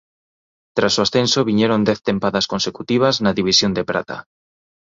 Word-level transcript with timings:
Tras 0.75 0.93
o 0.99 1.03
ascenso 1.05 1.47
viñeron 1.49 1.85
dez 1.89 1.99
tempadas 2.09 2.49
consecutivas 2.53 3.15
na 3.23 3.35
división 3.39 3.71
de 3.77 3.83
prata. 3.89 4.17